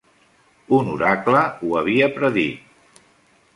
[0.77, 3.01] Un oracle ho havia predit.